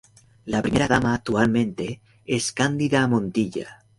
La 0.45 0.63
Primera 0.63 0.87
Dama 0.87 1.13
actualmente 1.13 2.01
es 2.25 2.51
Cándida 2.51 3.05
Montilla. 3.07 3.85